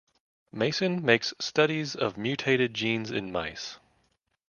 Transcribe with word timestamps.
Mason 0.51 1.05
makes 1.05 1.31
studies 1.39 1.95
of 1.95 2.17
mutated 2.17 2.73
genes 2.73 3.11
in 3.11 3.31
mice. 3.31 3.77